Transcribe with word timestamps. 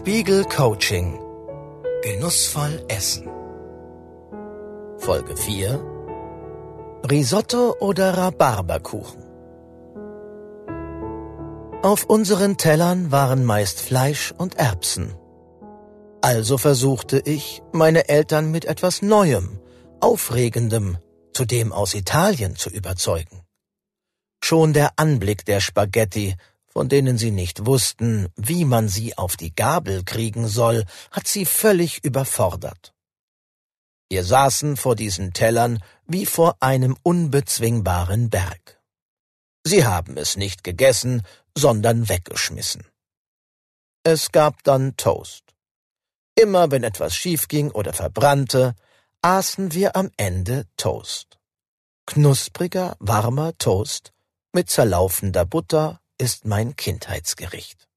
Spiegel 0.00 0.44
Coaching. 0.44 1.18
Genussvoll 2.02 2.82
essen. 2.88 3.28
Folge 4.96 5.36
4. 5.36 5.78
Risotto 7.10 7.76
oder 7.80 8.16
Rhabarberkuchen. 8.16 9.22
Auf 11.82 12.04
unseren 12.06 12.56
Tellern 12.56 13.12
waren 13.12 13.44
meist 13.44 13.78
Fleisch 13.78 14.32
und 14.38 14.54
Erbsen. 14.54 15.14
Also 16.22 16.56
versuchte 16.56 17.20
ich, 17.22 17.62
meine 17.72 18.08
Eltern 18.08 18.50
mit 18.50 18.64
etwas 18.64 19.02
Neuem, 19.02 19.60
Aufregendem, 20.00 20.96
zudem 21.34 21.74
aus 21.74 21.92
Italien 21.92 22.56
zu 22.56 22.70
überzeugen. 22.70 23.42
Schon 24.42 24.72
der 24.72 24.92
Anblick 24.96 25.44
der 25.44 25.60
Spaghetti 25.60 26.36
von 26.72 26.88
denen 26.88 27.18
sie 27.18 27.30
nicht 27.30 27.66
wussten, 27.66 28.28
wie 28.36 28.64
man 28.64 28.88
sie 28.88 29.18
auf 29.18 29.36
die 29.36 29.54
Gabel 29.54 30.04
kriegen 30.04 30.48
soll, 30.48 30.84
hat 31.10 31.26
sie 31.26 31.44
völlig 31.44 32.04
überfordert. 32.04 32.94
Wir 34.08 34.24
saßen 34.24 34.76
vor 34.76 34.96
diesen 34.96 35.32
Tellern 35.32 35.82
wie 36.06 36.26
vor 36.26 36.56
einem 36.60 36.96
unbezwingbaren 37.02 38.30
Berg. 38.30 38.80
Sie 39.64 39.84
haben 39.84 40.16
es 40.16 40.36
nicht 40.36 40.64
gegessen, 40.64 41.22
sondern 41.56 42.08
weggeschmissen. 42.08 42.86
Es 44.02 44.32
gab 44.32 44.62
dann 44.64 44.96
Toast. 44.96 45.44
Immer 46.34 46.70
wenn 46.70 46.84
etwas 46.84 47.14
schief 47.14 47.48
ging 47.48 47.70
oder 47.70 47.92
verbrannte, 47.92 48.74
aßen 49.22 49.74
wir 49.74 49.94
am 49.96 50.10
Ende 50.16 50.66
Toast. 50.76 51.38
Knuspriger, 52.06 52.96
warmer 52.98 53.56
Toast 53.58 54.12
mit 54.52 54.70
zerlaufender 54.70 55.44
Butter, 55.44 56.00
ist 56.20 56.44
mein 56.44 56.76
Kindheitsgericht. 56.76 57.88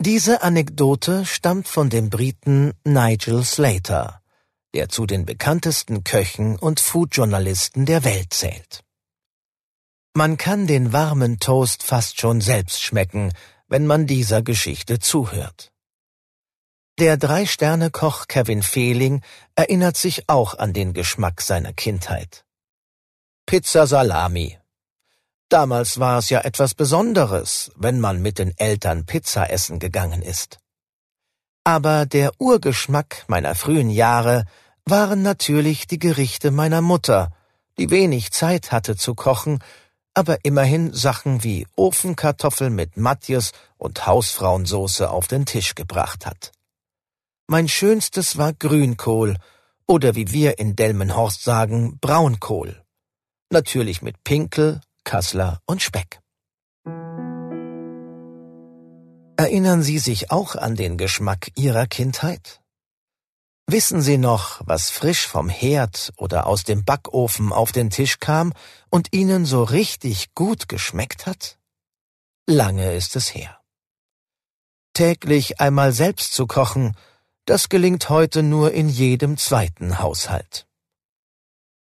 Diese 0.00 0.42
Anekdote 0.42 1.24
stammt 1.24 1.66
von 1.66 1.90
dem 1.90 2.10
Briten 2.10 2.72
Nigel 2.84 3.42
Slater, 3.44 4.20
der 4.74 4.88
zu 4.88 5.06
den 5.06 5.24
bekanntesten 5.24 6.04
Köchen 6.04 6.56
und 6.56 6.78
Foodjournalisten 6.78 7.86
der 7.86 8.04
Welt 8.04 8.32
zählt. 8.32 8.84
Man 10.14 10.36
kann 10.36 10.66
den 10.66 10.92
warmen 10.92 11.38
Toast 11.40 11.82
fast 11.82 12.20
schon 12.20 12.40
selbst 12.40 12.82
schmecken, 12.82 13.32
wenn 13.66 13.86
man 13.86 14.06
dieser 14.06 14.42
Geschichte 14.42 14.98
zuhört. 14.98 15.72
Der 16.98 17.16
Drei-Sterne-Koch 17.16 18.26
Kevin 18.26 18.62
Fehling 18.62 19.22
erinnert 19.54 19.96
sich 19.96 20.28
auch 20.28 20.58
an 20.58 20.72
den 20.72 20.92
Geschmack 20.94 21.40
seiner 21.40 21.72
Kindheit. 21.72 22.44
Pizza 23.46 23.86
Salami, 23.86 24.58
Damals 25.48 25.98
war 25.98 26.18
es 26.18 26.28
ja 26.28 26.40
etwas 26.40 26.74
Besonderes, 26.74 27.70
wenn 27.74 28.00
man 28.00 28.20
mit 28.20 28.38
den 28.38 28.52
Eltern 28.58 29.06
Pizza 29.06 29.50
essen 29.50 29.78
gegangen 29.78 30.20
ist. 30.20 30.58
Aber 31.64 32.06
der 32.06 32.32
Urgeschmack 32.38 33.24
meiner 33.28 33.54
frühen 33.54 33.90
Jahre 33.90 34.44
waren 34.84 35.22
natürlich 35.22 35.86
die 35.86 35.98
Gerichte 35.98 36.50
meiner 36.50 36.82
Mutter, 36.82 37.32
die 37.78 37.90
wenig 37.90 38.32
Zeit 38.32 38.72
hatte 38.72 38.96
zu 38.96 39.14
kochen, 39.14 39.60
aber 40.14 40.44
immerhin 40.44 40.92
Sachen 40.92 41.44
wie 41.44 41.66
Ofenkartoffel 41.76 42.70
mit 42.70 42.96
Matjes 42.96 43.52
und 43.76 44.06
Hausfrauensoße 44.06 45.08
auf 45.08 45.28
den 45.28 45.46
Tisch 45.46 45.74
gebracht 45.74 46.26
hat. 46.26 46.52
Mein 47.46 47.68
schönstes 47.68 48.36
war 48.36 48.52
Grünkohl 48.52 49.36
oder 49.86 50.14
wie 50.14 50.32
wir 50.32 50.58
in 50.58 50.76
Delmenhorst 50.76 51.42
sagen, 51.42 51.98
Braunkohl. 52.00 52.82
Natürlich 53.50 54.02
mit 54.02 54.22
Pinkel, 54.24 54.80
Kassler 55.08 55.62
und 55.64 55.80
Speck. 55.80 56.20
Erinnern 59.38 59.82
Sie 59.82 59.98
sich 59.98 60.30
auch 60.30 60.54
an 60.54 60.76
den 60.76 60.98
Geschmack 60.98 61.50
Ihrer 61.56 61.86
Kindheit? 61.86 62.60
Wissen 63.66 64.02
Sie 64.02 64.18
noch, 64.18 64.60
was 64.66 64.90
frisch 64.90 65.26
vom 65.26 65.48
Herd 65.48 66.12
oder 66.18 66.46
aus 66.46 66.64
dem 66.64 66.84
Backofen 66.84 67.54
auf 67.54 67.72
den 67.72 67.88
Tisch 67.88 68.18
kam 68.18 68.52
und 68.90 69.14
Ihnen 69.14 69.46
so 69.46 69.62
richtig 69.62 70.34
gut 70.34 70.68
geschmeckt 70.68 71.24
hat? 71.24 71.58
Lange 72.46 72.92
ist 72.94 73.16
es 73.16 73.34
her. 73.34 73.58
Täglich 74.92 75.58
einmal 75.58 75.92
selbst 75.92 76.34
zu 76.34 76.46
kochen, 76.46 76.94
das 77.46 77.70
gelingt 77.70 78.10
heute 78.10 78.42
nur 78.42 78.72
in 78.72 78.90
jedem 78.90 79.38
zweiten 79.38 80.00
Haushalt. 80.00 80.67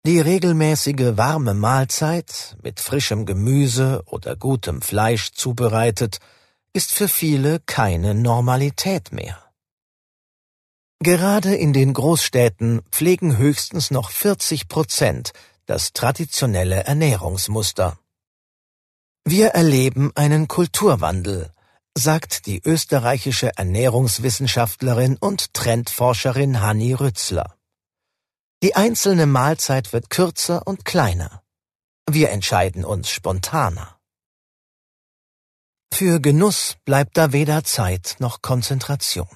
Die 0.04 0.20
regelmäßige 0.20 1.16
warme 1.16 1.54
Mahlzeit 1.54 2.58
mit 2.64 2.80
frischem 2.80 3.28
Gemüse 3.28 4.02
oder 4.08 4.36
gutem 4.36 4.82
Fleisch 4.82 5.32
zubereitet, 5.34 6.18
ist 6.74 6.92
für 6.92 7.08
viele 7.08 7.60
keine 7.68 8.16
Normalität 8.16 9.12
mehr. 9.12 9.38
Gerade 11.04 11.54
in 11.54 11.72
den 11.72 11.94
Großstädten 11.94 12.82
pflegen 12.90 13.38
höchstens 13.38 13.92
noch 13.92 14.10
40 14.10 14.68
Prozent 14.68 15.34
das 15.68 15.94
traditionelle 15.94 16.84
Ernährungsmuster. 16.84 18.00
Wir 19.24 19.50
erleben 19.50 20.12
einen 20.16 20.48
Kulturwandel, 20.48 21.54
sagt 21.96 22.48
die 22.48 22.60
österreichische 22.66 23.52
Ernährungswissenschaftlerin 23.56 25.18
und 25.18 25.54
Trendforscherin 25.54 26.62
Hanni 26.62 26.94
Rützler. 26.94 27.56
Die 28.64 28.76
einzelne 28.76 29.26
Mahlzeit 29.26 29.92
wird 29.92 30.12
kürzer 30.12 30.68
und 30.68 30.86
kleiner. 30.86 31.44
Wir 32.08 32.30
entscheiden 32.30 32.86
uns 32.86 33.10
spontaner. 33.10 34.00
Für 35.92 36.20
Genuss 36.20 36.78
bleibt 36.86 37.18
da 37.18 37.32
weder 37.32 37.64
Zeit 37.64 38.18
noch 38.20 38.42
Konzentration. 38.44 39.28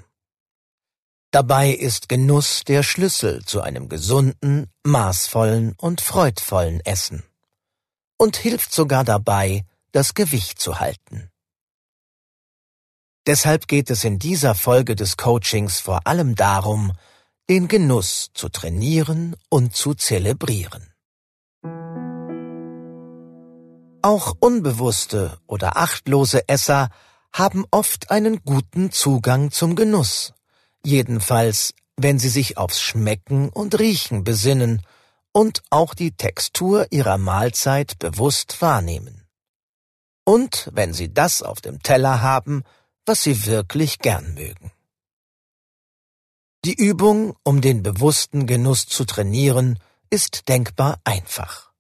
Dabei 1.32 1.72
ist 1.72 2.08
Genuss 2.08 2.64
der 2.66 2.84
Schlüssel 2.84 3.44
zu 3.46 3.62
einem 3.62 3.90
gesunden, 3.90 4.72
maßvollen 4.84 5.74
und 5.78 6.02
freudvollen 6.02 6.80
Essen 6.82 7.24
und 8.18 8.38
hilft 8.38 8.74
sogar 8.74 9.04
dabei, 9.04 9.66
das 9.92 10.14
Gewicht 10.14 10.60
zu 10.60 10.80
halten. 10.80 11.32
Deshalb 13.26 13.68
geht 13.68 13.90
es 13.90 14.04
in 14.04 14.20
dieser 14.20 14.54
Folge 14.54 14.96
des 14.96 15.18
Coachings 15.18 15.80
vor 15.80 16.06
allem 16.06 16.36
darum, 16.36 16.94
den 17.50 17.68
Genuss 17.68 18.32
zu 18.34 18.50
trainieren 18.50 19.36
und 19.50 19.76
zu 19.76 19.94
zelebrieren. 19.94 20.92
Auch 24.02 24.36
unbewusste 24.40 25.38
oder 25.48 25.78
achtlose 25.78 26.48
Esser 26.48 26.90
haben 27.34 27.66
oft 27.72 28.12
einen 28.12 28.44
guten 28.44 28.92
Zugang 28.92 29.52
zum 29.52 29.76
Genuss, 29.76 30.34
jedenfalls 30.84 31.74
wenn 31.98 32.20
sie 32.20 32.30
sich 32.30 32.58
aufs 32.58 32.82
Schmecken 32.82 33.50
und 33.50 33.80
Riechen 33.80 34.24
besinnen 34.24 34.82
und 35.32 35.62
auch 35.70 35.94
die 35.94 36.12
Textur 36.12 36.88
ihrer 36.92 37.18
Mahlzeit 37.18 38.00
bewusst 38.00 38.62
wahrnehmen. 38.62 39.28
Und 40.26 40.70
wenn 40.74 40.94
sie 40.94 41.14
das 41.14 41.42
auf 41.42 41.62
dem 41.62 41.82
Teller 41.82 42.22
haben, 42.22 42.64
was 43.06 43.24
sie 43.24 43.46
wirklich 43.46 44.00
gern 44.00 44.34
mögen. 44.34 44.72
Die 46.66 46.74
Übung, 46.74 47.38
um 47.44 47.62
den 47.62 47.84
bewussten 47.84 48.48
Genuss 48.48 48.88
zu 48.88 49.06
trainieren, 49.06 49.78
ist 50.10 50.50
denkbar 50.50 51.00
einfach. 51.04 51.72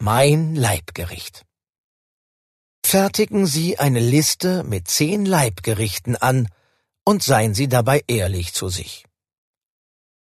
Mein 0.00 0.56
Leibgericht. 0.56 1.46
Fertigen 2.84 3.46
Sie 3.46 3.78
eine 3.78 4.00
Liste 4.00 4.64
mit 4.64 4.88
zehn 4.88 5.24
Leibgerichten 5.24 6.16
an 6.16 6.48
und 7.04 7.22
seien 7.22 7.54
Sie 7.54 7.68
dabei 7.68 8.02
ehrlich 8.08 8.52
zu 8.52 8.68
sich. 8.68 9.06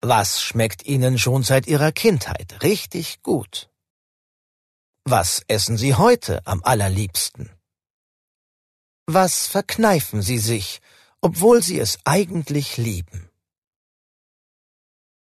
Was 0.00 0.40
schmeckt 0.40 0.86
Ihnen 0.86 1.18
schon 1.18 1.42
seit 1.42 1.66
Ihrer 1.66 1.92
Kindheit 1.92 2.62
richtig 2.62 3.22
gut? 3.22 3.68
Was 5.04 5.42
essen 5.46 5.76
Sie 5.76 5.94
heute 5.94 6.40
am 6.46 6.64
allerliebsten? 6.64 7.50
Was 9.04 9.46
verkneifen 9.46 10.22
Sie 10.22 10.38
sich, 10.38 10.80
obwohl 11.20 11.62
Sie 11.62 11.78
es 11.78 11.98
eigentlich 12.06 12.78
lieben? 12.78 13.25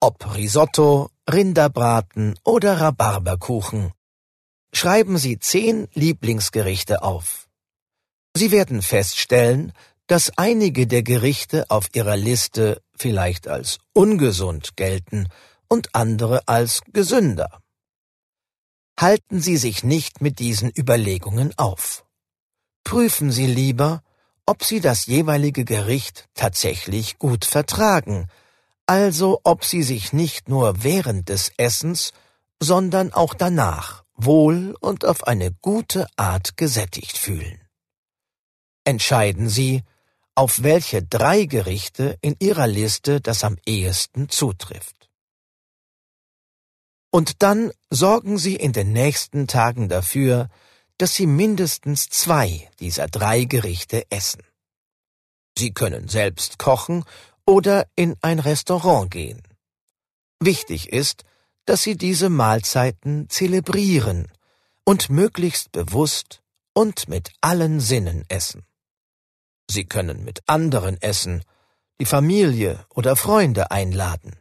Ob 0.01 0.33
Risotto, 0.37 1.09
Rinderbraten 1.29 2.39
oder 2.45 2.79
Rhabarberkuchen. 2.79 3.91
Schreiben 4.73 5.17
Sie 5.17 5.39
zehn 5.39 5.89
Lieblingsgerichte 5.93 7.03
auf. 7.03 7.49
Sie 8.33 8.51
werden 8.51 8.81
feststellen, 8.81 9.73
dass 10.07 10.31
einige 10.37 10.87
der 10.87 11.03
Gerichte 11.03 11.69
auf 11.69 11.93
Ihrer 11.93 12.15
Liste 12.15 12.81
vielleicht 12.95 13.49
als 13.49 13.79
ungesund 13.91 14.77
gelten 14.77 15.27
und 15.67 15.93
andere 15.93 16.47
als 16.47 16.79
gesünder. 16.93 17.61
Halten 18.97 19.41
Sie 19.41 19.57
sich 19.57 19.83
nicht 19.83 20.21
mit 20.21 20.39
diesen 20.39 20.71
Überlegungen 20.77 21.53
auf. 21.57 22.05
Prüfen 22.85 23.33
Sie 23.33 23.47
lieber, 23.47 24.01
ob 24.45 24.63
Sie 24.63 24.79
das 24.79 25.07
jeweilige 25.07 25.65
Gericht 25.65 26.29
tatsächlich 26.35 27.17
gut 27.17 27.43
vertragen, 27.43 28.29
also 28.89 29.39
ob 29.43 29.65
sie 29.65 29.83
sich 29.83 30.13
nicht 30.13 30.49
nur 30.49 30.81
während 30.83 31.29
des 31.29 31.51
Essens, 31.57 32.11
sondern 32.59 33.13
auch 33.13 33.35
danach 33.35 34.03
wohl 34.15 34.75
und 34.79 35.05
auf 35.05 35.27
eine 35.27 35.51
gute 35.51 36.07
Art 36.15 36.57
gesättigt 36.57 37.15
fühlen. 37.15 37.61
entscheiden 38.85 39.47
Sie, 39.47 39.83
auf 40.33 40.63
welche 40.63 41.03
drei 41.03 41.45
Gerichte 41.45 42.17
in 42.21 42.35
Ihrer 42.39 42.65
Liste 42.65 43.21
das 43.21 43.43
am 43.43 43.57
ehesten 43.67 44.29
zutrifft. 44.29 45.11
Und 47.11 47.43
dann 47.43 47.71
sorgen 47.91 48.39
Sie 48.39 48.55
in 48.55 48.73
den 48.73 48.91
nächsten 48.91 49.45
Tagen 49.45 49.87
dafür, 49.89 50.49
dass 50.97 51.13
Sie 51.13 51.27
mindestens 51.27 52.09
zwei 52.09 52.67
dieser 52.79 53.07
drei 53.07 53.43
Gerichte 53.43 54.09
essen. 54.09 54.41
Sie 55.55 55.73
können 55.73 56.07
selbst 56.07 56.57
kochen 56.57 57.03
oder 57.49 57.87
in 57.95 58.15
ein 58.21 58.37
Restaurant 58.37 59.09
gehen. 59.09 59.41
Wichtig 60.39 60.93
ist, 60.93 61.23
dass 61.65 61.81
Sie 61.81 61.97
diese 61.97 62.29
Mahlzeiten 62.29 63.27
zelebrieren 63.27 64.31
und 64.85 65.09
möglichst 65.09 65.71
bewusst 65.71 66.43
und 66.73 67.09
mit 67.09 67.31
allen 67.41 67.79
Sinnen 67.79 68.23
essen. 68.29 68.67
Sie 69.67 69.85
können 69.85 70.23
mit 70.23 70.43
anderen 70.45 71.01
essen, 71.01 71.43
die 71.99 72.05
Familie 72.05 72.85
oder 72.93 73.15
Freunde 73.15 73.71
einladen. 73.71 74.35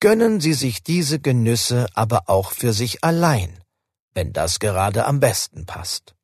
Gönnen 0.00 0.40
Sie 0.40 0.54
sich 0.54 0.82
diese 0.82 1.20
Genüsse 1.20 1.88
aber 1.92 2.22
auch 2.30 2.52
für 2.52 2.72
sich 2.72 3.04
allein, 3.04 3.62
wenn 4.14 4.32
das 4.32 4.60
gerade 4.60 5.04
am 5.04 5.20
besten 5.20 5.66
passt. 5.66 6.14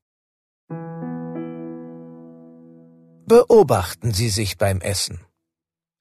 Beobachten 3.26 4.14
Sie 4.14 4.30
sich 4.30 4.56
beim 4.56 4.80
Essen. 4.80 5.27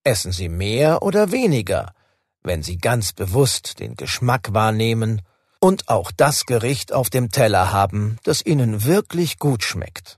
Essen 0.08 0.32
Sie 0.32 0.48
mehr 0.48 1.04
oder 1.04 1.34
weniger, 1.34 1.94
wenn 2.42 2.64
Sie 2.64 2.78
ganz 2.78 3.12
bewusst 3.12 3.82
den 3.82 3.98
Geschmack 3.98 4.54
wahrnehmen 4.54 5.22
und 5.60 5.90
auch 5.90 6.12
das 6.12 6.46
Gericht 6.46 6.94
auf 6.94 7.10
dem 7.10 7.30
Teller 7.30 7.74
haben, 7.74 8.18
das 8.24 8.46
Ihnen 8.46 8.86
wirklich 8.86 9.38
gut 9.38 9.66
schmeckt. 9.66 10.18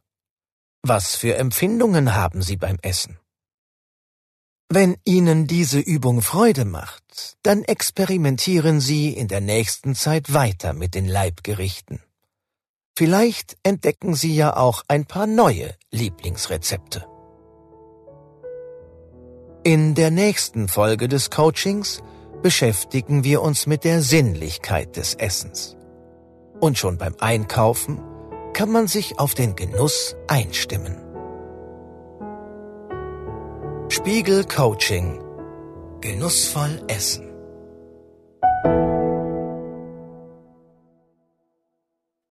Was 0.83 1.15
für 1.15 1.37
Empfindungen 1.37 2.13
haben 2.13 2.43
Sie 2.43 2.55
beim 2.55 2.77
Essen? 2.83 3.17
Wenn 4.69 4.95
Ihnen 5.05 5.47
diese 5.47 5.79
Übung 5.79 6.21
Freude 6.21 6.65
macht, 6.65 7.37
dann 7.41 7.63
experimentieren 7.63 8.79
Sie 8.79 9.09
in 9.11 9.27
der 9.27 9.41
nächsten 9.41 9.95
Zeit 9.95 10.31
weiter 10.31 10.73
mit 10.73 10.93
den 10.93 11.07
Leibgerichten. 11.07 11.99
Vielleicht 12.95 13.57
entdecken 13.63 14.13
Sie 14.13 14.35
ja 14.35 14.55
auch 14.55 14.83
ein 14.87 15.05
paar 15.07 15.25
neue 15.25 15.73
Lieblingsrezepte. 15.89 17.07
In 19.71 19.93
der 19.93 20.09
nächsten 20.09 20.67
Folge 20.67 21.07
des 21.07 21.29
Coachings 21.29 22.01
beschäftigen 22.41 23.23
wir 23.23 23.43
uns 23.43 23.67
mit 23.67 23.83
der 23.83 24.01
Sinnlichkeit 24.01 24.97
des 24.97 25.13
Essens. 25.13 25.77
Und 26.59 26.79
schon 26.79 26.97
beim 26.97 27.13
Einkaufen 27.19 27.99
kann 28.53 28.71
man 28.71 28.87
sich 28.87 29.19
auf 29.19 29.35
den 29.35 29.55
Genuss 29.55 30.15
einstimmen. 30.27 30.97
Spiegel 33.89 34.43
Coaching 34.43 35.21
Genussvoll 36.01 36.81
Essen 36.87 37.28